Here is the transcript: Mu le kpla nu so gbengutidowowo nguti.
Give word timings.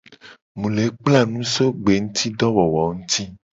Mu 0.59 0.67
le 0.75 0.85
kpla 0.97 1.21
nu 1.31 1.41
so 1.53 1.65
gbengutidowowo 1.81 2.81
nguti. 2.95 3.23